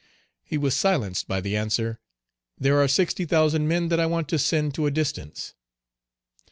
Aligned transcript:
He 0.43 0.57
was 0.57 0.75
silenced 0.75 1.27
by 1.27 1.41
the 1.41 1.55
answer, 1.55 1.99
"There 2.57 2.81
are 2.81 2.87
sixty 2.87 3.23
thousand 3.23 3.67
men 3.67 3.89
that 3.89 3.99
I 3.99 4.07
want 4.07 4.29
to 4.29 4.39
send 4.39 4.73
to 4.73 4.87
a 4.87 4.91
distance." 4.91 5.53